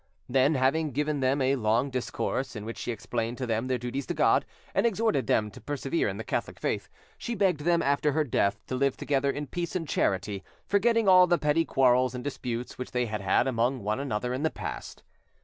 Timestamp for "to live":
8.65-8.97